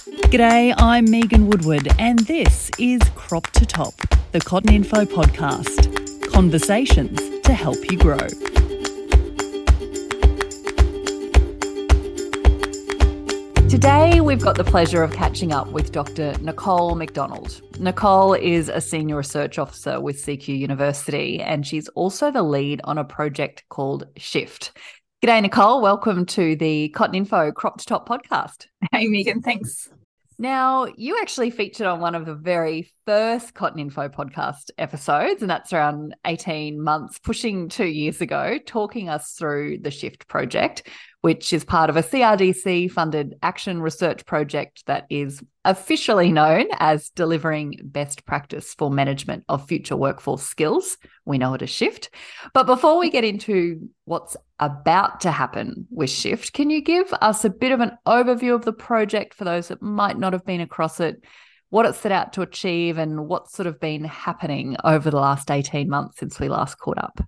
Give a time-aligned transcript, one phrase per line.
[0.00, 3.92] G'day, I'm Megan Woodward, and this is Crop to Top,
[4.32, 6.32] the Cotton Info podcast.
[6.32, 8.16] Conversations to help you grow.
[13.68, 16.32] Today, we've got the pleasure of catching up with Dr.
[16.40, 17.60] Nicole McDonald.
[17.78, 22.96] Nicole is a senior research officer with CQ University, and she's also the lead on
[22.96, 24.72] a project called Shift.
[25.22, 25.82] G'day, Nicole.
[25.82, 28.68] Welcome to the Cotton Info Crop to Top podcast.
[28.90, 29.42] Hey, Megan.
[29.42, 29.90] Thanks.
[30.38, 35.50] Now, you actually featured on one of the very first Cotton Info podcast episodes, and
[35.50, 40.88] that's around 18 months, pushing two years ago, talking us through the Shift project,
[41.22, 47.10] which is part of a CRDC funded action research project that is officially known as
[47.10, 50.96] delivering best practice for management of future workforce skills.
[51.26, 52.10] We know it as Shift.
[52.54, 57.44] But before we get into what's about to happen with Shift, can you give us
[57.44, 60.62] a bit of an overview of the project for those that might not have been
[60.62, 61.22] across it?
[61.68, 65.50] What it set out to achieve and what's sort of been happening over the last
[65.50, 67.20] 18 months since we last caught up?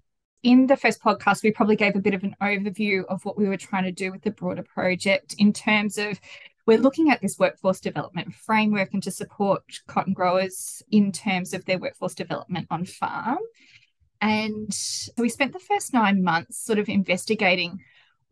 [0.42, 3.48] In the first podcast, we probably gave a bit of an overview of what we
[3.48, 6.20] were trying to do with the broader project in terms of
[6.66, 11.64] we're looking at this workforce development framework and to support cotton growers in terms of
[11.64, 13.38] their workforce development on farm.
[14.20, 17.80] And so we spent the first nine months sort of investigating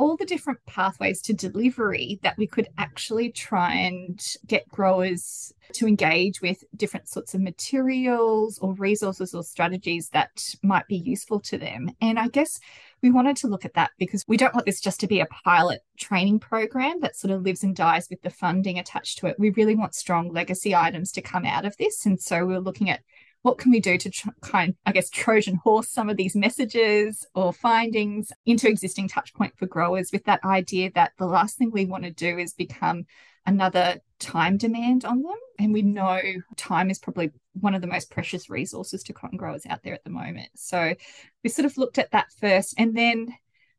[0.01, 5.87] all the different pathways to delivery that we could actually try and get growers to
[5.87, 11.59] engage with different sorts of materials or resources or strategies that might be useful to
[11.59, 11.91] them.
[12.01, 12.59] And I guess
[13.03, 15.27] we wanted to look at that because we don't want this just to be a
[15.45, 19.37] pilot training program that sort of lives and dies with the funding attached to it.
[19.39, 22.07] We really want strong legacy items to come out of this.
[22.07, 23.01] And so we're looking at
[23.43, 27.27] what can we do to tr- kind i guess trojan horse some of these messages
[27.35, 31.71] or findings into existing touch point for growers with that idea that the last thing
[31.71, 33.05] we want to do is become
[33.47, 35.37] another time demand on them?
[35.59, 36.21] And we know
[36.57, 40.05] time is probably one of the most precious resources to cotton growers out there at
[40.05, 40.51] the moment.
[40.55, 40.95] So
[41.43, 43.35] we sort of looked at that first and then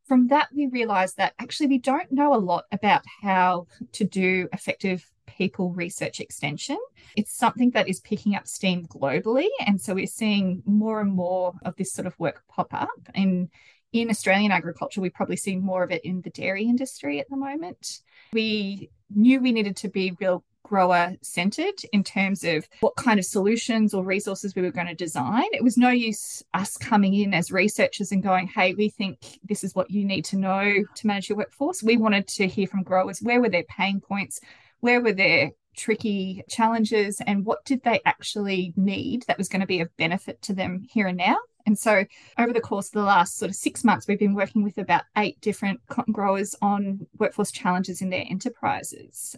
[0.07, 4.49] from that we realized that actually we don't know a lot about how to do
[4.51, 5.09] effective
[5.41, 6.77] people research extension.
[7.15, 9.47] It's something that is picking up steam globally.
[9.65, 13.01] And so we're seeing more and more of this sort of work pop up.
[13.15, 13.49] And
[13.91, 17.37] in Australian agriculture, we probably see more of it in the dairy industry at the
[17.37, 18.01] moment.
[18.33, 23.25] We knew we needed to be real grower centered in terms of what kind of
[23.25, 25.47] solutions or resources we were going to design.
[25.53, 29.63] It was no use us coming in as researchers and going, hey, we think this
[29.63, 31.81] is what you need to know to manage your workforce.
[31.81, 34.39] We wanted to hear from growers where were their pain points,
[34.81, 39.67] where were their tricky challenges and what did they actually need that was going to
[39.67, 41.37] be of benefit to them here and now.
[41.65, 42.03] And so,
[42.37, 45.03] over the course of the last sort of six months, we've been working with about
[45.17, 49.35] eight different cotton growers on workforce challenges in their enterprises.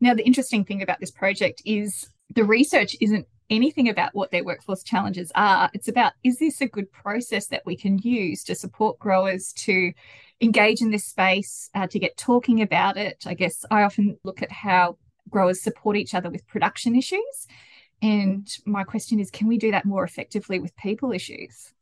[0.00, 4.44] Now, the interesting thing about this project is the research isn't anything about what their
[4.44, 5.70] workforce challenges are.
[5.74, 9.92] It's about is this a good process that we can use to support growers to
[10.42, 13.24] engage in this space, uh, to get talking about it.
[13.26, 14.98] I guess I often look at how
[15.30, 17.46] growers support each other with production issues.
[18.02, 21.72] And my question is can we do that more effectively with people issues?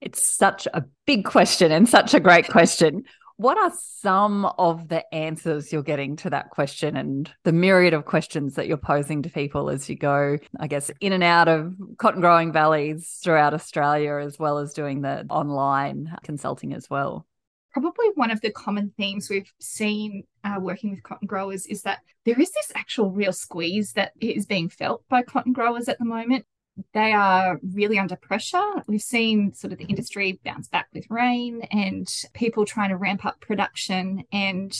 [0.00, 3.04] It's such a big question and such a great question.
[3.36, 8.04] What are some of the answers you're getting to that question and the myriad of
[8.04, 11.76] questions that you're posing to people as you go, I guess, in and out of
[11.98, 17.26] cotton growing valleys throughout Australia, as well as doing the online consulting as well?
[17.72, 22.00] Probably one of the common themes we've seen uh, working with cotton growers is that
[22.24, 26.04] there is this actual real squeeze that is being felt by cotton growers at the
[26.04, 26.46] moment.
[26.94, 28.82] They are really under pressure.
[28.86, 33.24] We've seen sort of the industry bounce back with rain and people trying to ramp
[33.24, 34.72] up production and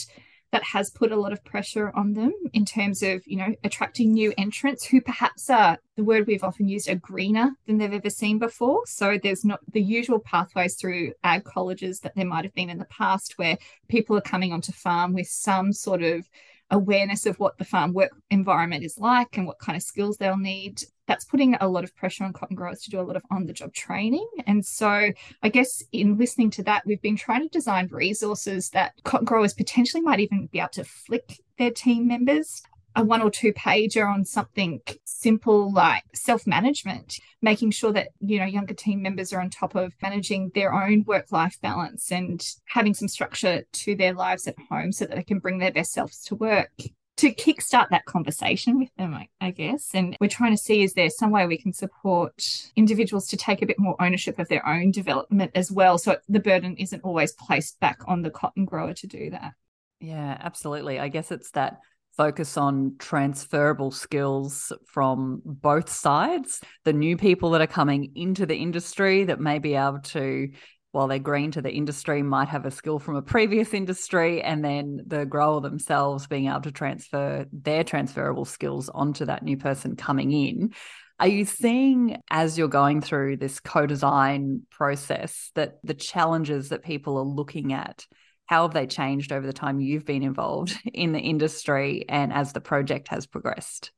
[0.51, 4.11] that has put a lot of pressure on them in terms of you know attracting
[4.11, 8.09] new entrants who perhaps are the word we've often used are greener than they've ever
[8.09, 8.81] seen before.
[8.85, 12.79] So there's not the usual pathways through ag colleges that there might have been in
[12.79, 13.57] the past where
[13.89, 16.27] people are coming onto farm with some sort of
[16.71, 20.37] awareness of what the farm work environment is like and what kind of skills they'll
[20.37, 23.23] need that's putting a lot of pressure on cotton growers to do a lot of
[23.31, 24.27] on the job training.
[24.45, 25.09] And so,
[25.41, 29.55] I guess in listening to that, we've been trying to design resources that cotton growers
[29.55, 32.61] potentially might even be able to flick their team members
[32.95, 38.45] a one or two pager on something simple like self-management making sure that you know
[38.45, 43.07] younger team members are on top of managing their own work-life balance and having some
[43.07, 46.35] structure to their lives at home so that they can bring their best selves to
[46.35, 46.71] work
[47.19, 49.89] to kickstart that conversation with them, I, I, guess.
[49.93, 53.61] And we're trying to see is there some way we can support individuals to take
[53.61, 55.97] a bit more ownership of their own development as well.
[55.97, 59.51] So the burden isn't always placed back on the cotton grower to do that.
[59.99, 60.97] Yeah, absolutely.
[60.97, 61.79] I guess it's that
[62.19, 66.59] focus on transferable skills from both sides.
[66.83, 70.49] The new people that are coming into the industry that may be able to
[70.91, 74.65] while they're green to the industry might have a skill from a previous industry and
[74.65, 79.95] then the grower themselves being able to transfer their transferable skills onto that new person
[79.95, 80.73] coming in
[81.21, 87.17] are you seeing as you're going through this co-design process that the challenges that people
[87.17, 88.05] are looking at
[88.49, 92.51] how have they changed over the time you've been involved in the industry and as
[92.51, 93.91] the project has progressed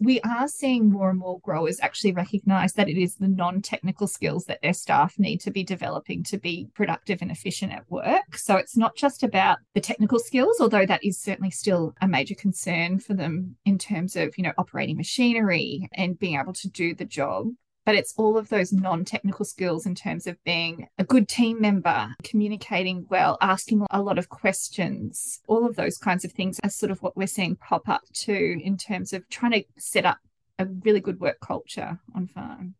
[0.00, 4.06] we are seeing more and more growers actually recognize that it is the non technical
[4.06, 8.36] skills that their staff need to be developing to be productive and efficient at work.
[8.36, 12.36] So it's not just about the technical skills, although that is certainly still a major
[12.36, 16.94] concern for them in terms of, you know, operating machinery and being able to do
[16.94, 17.48] the job
[17.84, 21.60] but it's all of those non technical skills in terms of being a good team
[21.60, 26.70] member, communicating well, asking a lot of questions, all of those kinds of things are
[26.70, 30.18] sort of what we're seeing pop up too in terms of trying to set up
[30.58, 32.74] a really good work culture on farm.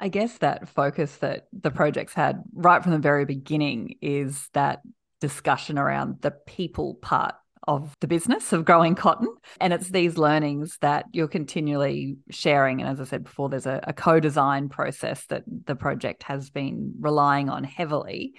[0.00, 4.80] I guess that focus that the project's had right from the very beginning is that
[5.20, 7.34] discussion around the people part
[7.66, 9.28] of the business of growing cotton.
[9.60, 12.80] And it's these learnings that you're continually sharing.
[12.80, 16.50] And as I said before, there's a, a co design process that the project has
[16.50, 18.34] been relying on heavily.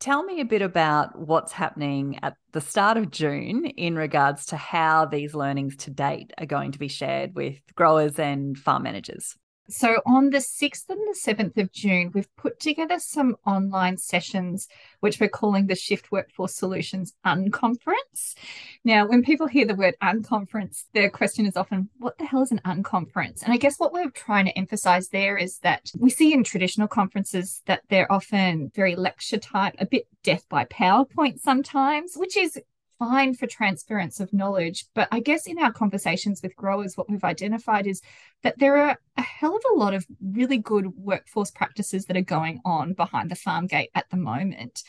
[0.00, 4.56] Tell me a bit about what's happening at the start of June in regards to
[4.56, 9.36] how these learnings to date are going to be shared with growers and farm managers.
[9.70, 14.66] So, on the 6th and the 7th of June, we've put together some online sessions,
[15.00, 18.34] which we're calling the Shift Workforce Solutions Unconference.
[18.82, 22.50] Now, when people hear the word unconference, their question is often, what the hell is
[22.50, 23.42] an unconference?
[23.42, 26.88] And I guess what we're trying to emphasize there is that we see in traditional
[26.88, 32.58] conferences that they're often very lecture type, a bit death by PowerPoint sometimes, which is
[32.98, 34.86] fine for transference of knowledge.
[34.94, 38.02] But I guess in our conversations with growers, what we've identified is
[38.42, 42.22] that there are a hell of a lot of really good workforce practices that are
[42.22, 44.82] going on behind the farm gate at the moment.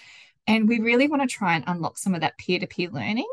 [0.50, 3.28] And we really want to try and unlock some of that peer to peer learning.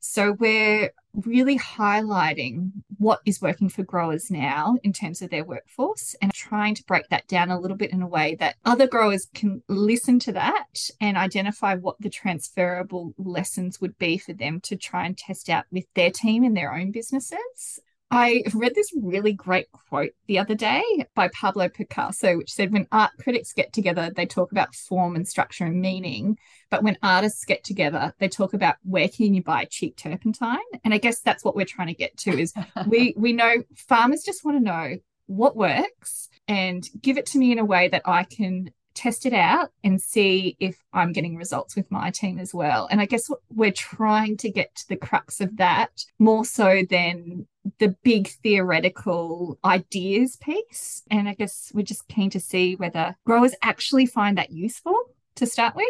[0.00, 6.16] So we're really highlighting what is working for growers now in terms of their workforce
[6.20, 9.28] and trying to break that down a little bit in a way that other growers
[9.32, 14.76] can listen to that and identify what the transferable lessons would be for them to
[14.76, 17.80] try and test out with their team in their own businesses.
[18.10, 20.82] I read this really great quote the other day
[21.14, 25.26] by Pablo Picasso, which said, When art critics get together, they talk about form and
[25.26, 26.38] structure and meaning.
[26.70, 30.58] But when artists get together, they talk about where can you buy cheap turpentine?
[30.84, 32.52] And I guess that's what we're trying to get to is
[32.86, 37.50] we we know farmers just want to know what works and give it to me
[37.50, 41.76] in a way that I can test it out and see if I'm getting results
[41.76, 42.88] with my team as well.
[42.90, 47.46] And I guess we're trying to get to the crux of that more so than
[47.78, 51.02] the big theoretical ideas piece.
[51.10, 54.96] And I guess we're just keen to see whether growers actually find that useful
[55.36, 55.86] to start with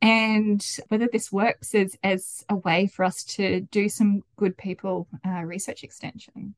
[0.00, 5.08] and whether this works as, as a way for us to do some good people
[5.26, 6.54] uh, research extension.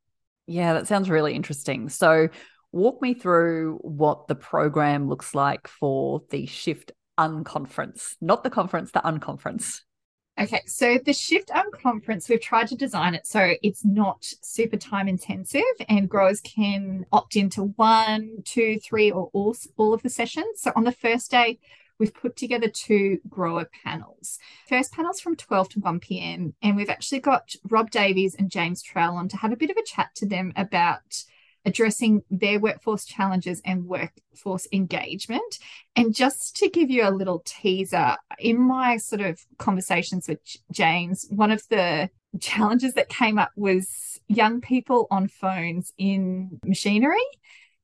[0.46, 1.88] Yeah, that sounds really interesting.
[1.88, 2.28] So,
[2.72, 8.90] walk me through what the program looks like for the Shift Unconference, not the conference,
[8.92, 9.80] the Unconference.
[10.40, 15.06] Okay, so the Shift Unconference, we've tried to design it so it's not super time
[15.06, 20.62] intensive and growers can opt into one, two, three, or all, all of the sessions.
[20.62, 21.58] So on the first day,
[21.98, 24.38] we've put together two grower panels.
[24.66, 26.54] First panel's from 12 to 1 p.m.
[26.62, 29.76] And we've actually got Rob Davies and James Trowell on to have a bit of
[29.76, 31.24] a chat to them about
[31.64, 35.58] addressing their workforce challenges and workforce engagement.
[35.96, 40.40] And just to give you a little teaser, in my sort of conversations with
[40.72, 47.18] James, one of the challenges that came up was young people on phones in machinery.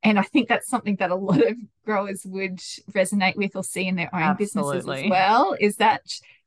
[0.03, 2.59] And I think that's something that a lot of growers would
[2.93, 4.77] resonate with or see in their own Absolutely.
[4.77, 6.03] businesses as well is that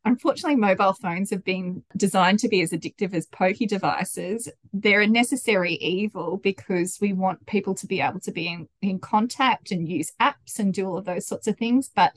[0.05, 4.49] unfortunately mobile phones have been designed to be as addictive as pokie devices.
[4.73, 8.99] They're a necessary evil because we want people to be able to be in, in
[8.99, 11.89] contact and use apps and do all of those sorts of things.
[11.93, 12.13] But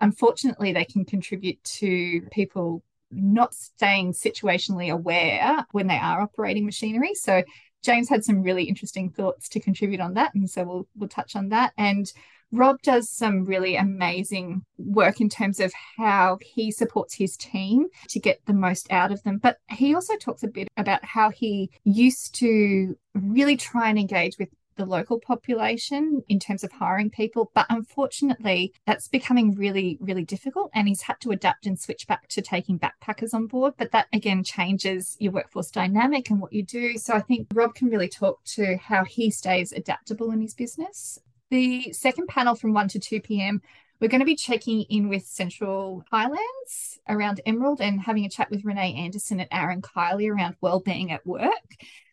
[0.00, 7.14] unfortunately, they can contribute to people not staying situationally aware when they are operating machinery.
[7.14, 7.42] So
[7.82, 11.36] James had some really interesting thoughts to contribute on that, and so we'll we'll touch
[11.36, 11.72] on that.
[11.78, 12.10] And
[12.50, 18.18] Rob does some really amazing work in terms of how he supports his team to
[18.18, 19.38] get the most out of them.
[19.38, 24.38] But he also talks a bit about how he used to really try and engage
[24.38, 27.50] with the local population in terms of hiring people.
[27.54, 30.70] But unfortunately, that's becoming really, really difficult.
[30.74, 33.74] And he's had to adapt and switch back to taking backpackers on board.
[33.76, 36.96] But that again changes your workforce dynamic and what you do.
[36.96, 41.18] So I think Rob can really talk to how he stays adaptable in his business.
[41.50, 43.62] The second panel from 1 to 2 p.m.
[44.00, 48.50] We're going to be checking in with Central Highlands around Emerald and having a chat
[48.50, 51.50] with Renee Anderson at Aaron Kiley around wellbeing at work.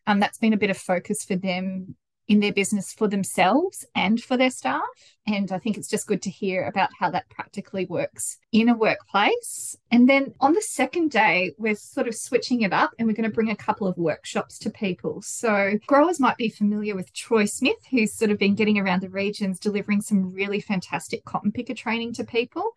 [0.07, 1.95] Um, that's been a bit of focus for them
[2.27, 4.81] in their business for themselves and for their staff.
[5.27, 8.75] And I think it's just good to hear about how that practically works in a
[8.75, 9.75] workplace.
[9.91, 13.29] And then on the second day, we're sort of switching it up and we're going
[13.29, 15.21] to bring a couple of workshops to people.
[15.21, 19.09] So growers might be familiar with Troy Smith, who's sort of been getting around the
[19.09, 22.71] regions delivering some really fantastic cotton picker training to people.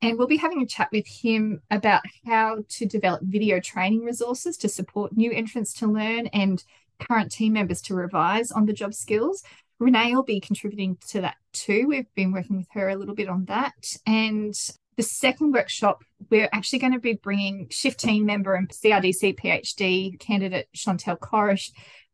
[0.00, 4.56] And we'll be having a chat with him about how to develop video training resources
[4.58, 6.62] to support new entrants to learn and
[7.08, 9.42] current team members to revise on the job skills.
[9.78, 11.86] Renee will be contributing to that too.
[11.88, 13.96] We've been working with her a little bit on that.
[14.06, 14.54] And
[14.96, 20.18] the second workshop, we're actually going to be bringing shift team member and CRDC PhD
[20.20, 21.70] candidate Chantel Corish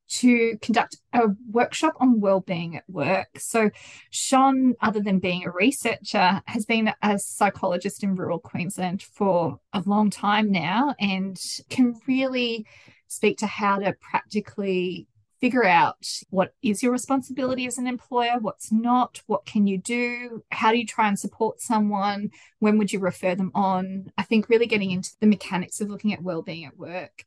[0.08, 3.28] to conduct a workshop on well-being at work.
[3.38, 3.70] So
[4.10, 9.82] Sean, other than being a researcher, has been a psychologist in rural Queensland for a
[9.84, 12.66] long time now and can really
[13.08, 15.08] speak to how to practically
[15.40, 20.42] figure out what is your responsibility as an employer, what's not, what can you do,
[20.50, 24.10] how do you try and support someone, when would you refer them on?
[24.18, 27.24] I think really getting into the mechanics of looking at well-being at work.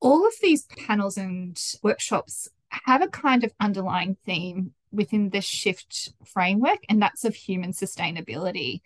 [0.00, 6.12] All of these panels and workshops have a kind of underlying theme within the shift
[6.24, 8.80] framework, and that's of human sustainability.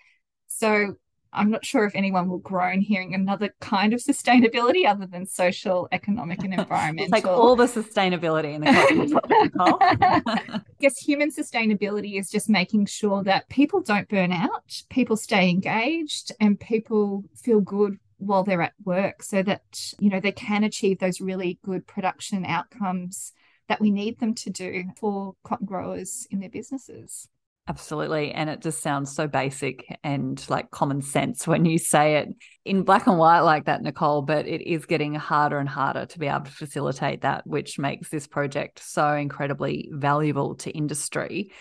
[0.48, 0.96] So
[1.32, 5.88] I'm not sure if anyone will groan hearing another kind of sustainability other than social,
[5.92, 7.10] economic, and environmental.
[7.10, 13.48] like all the sustainability in the I guess human sustainability is just making sure that
[13.48, 19.22] people don't burn out, people stay engaged, and people feel good while they're at work
[19.22, 23.32] so that you know they can achieve those really good production outcomes
[23.68, 27.28] that we need them to do for cotton growers in their businesses.
[27.68, 28.32] Absolutely.
[28.32, 32.28] And it just sounds so basic and like common sense when you say it
[32.64, 34.22] in black and white like that, Nicole.
[34.22, 38.08] But it is getting harder and harder to be able to facilitate that, which makes
[38.08, 41.52] this project so incredibly valuable to industry.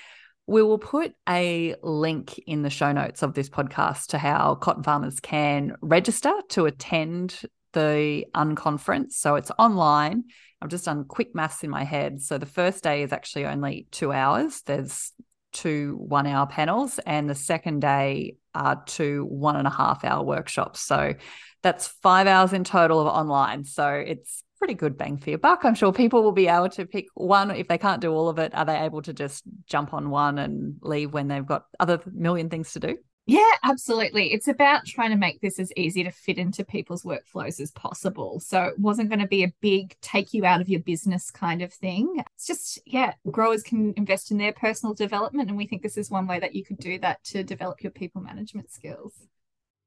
[0.48, 4.82] We will put a link in the show notes of this podcast to how cotton
[4.82, 7.39] farmers can register to attend
[7.74, 9.12] the unconference.
[9.12, 10.24] So it's online.
[10.60, 12.20] I've just done quick maths in my head.
[12.24, 14.63] So the first day is actually only two hours.
[14.63, 15.12] There's
[15.51, 20.24] two one hour panels, and the second day are two one and a half hour
[20.24, 20.82] workshops.
[20.82, 21.13] So
[21.62, 23.63] that's five hours in total of online.
[23.63, 25.63] So it's pretty good bang for your buck.
[25.63, 27.51] I'm sure people will be able to pick one.
[27.51, 30.38] If they can't do all of it, are they able to just jump on one
[30.38, 32.98] and leave when they've got other million things to do?
[33.29, 34.33] Yeah, absolutely.
[34.33, 38.39] It's about trying to make this as easy to fit into people's workflows as possible.
[38.39, 41.62] So it wasn't going to be a big take you out of your business kind
[41.62, 42.24] of thing.
[42.36, 45.48] It's just, yeah, growers can invest in their personal development.
[45.50, 47.91] And we think this is one way that you could do that to develop your
[47.91, 49.13] people management skills.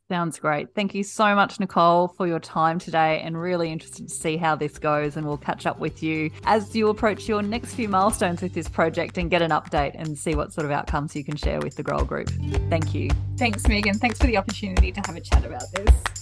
[0.08, 0.74] Sounds great.
[0.74, 4.54] Thank you so much, Nicole, for your time today and really interested to see how
[4.54, 5.16] this goes.
[5.16, 8.68] And we'll catch up with you as you approach your next few milestones with this
[8.68, 11.76] project and get an update and see what sort of outcomes you can share with
[11.76, 12.30] the Grower Group.
[12.68, 13.08] Thank you.
[13.38, 13.98] Thanks, Megan.
[13.98, 16.21] Thanks for the opportunity to have a chat about this.